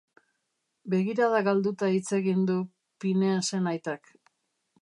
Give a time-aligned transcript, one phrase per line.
[0.93, 2.57] Begirada galduta hitz egin du
[3.05, 4.15] Phineasen aitak.